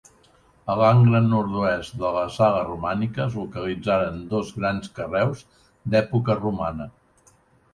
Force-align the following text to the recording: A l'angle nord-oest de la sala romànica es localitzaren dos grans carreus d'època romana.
A 0.73 0.75
l'angle 0.77 1.19
nord-oest 1.25 1.97
de 2.03 2.09
la 2.15 2.23
sala 2.37 2.63
romànica 2.69 3.21
es 3.25 3.37
localitzaren 3.41 4.17
dos 4.33 4.49
grans 4.59 4.91
carreus 4.97 5.45
d'època 5.93 6.41
romana. 6.41 6.91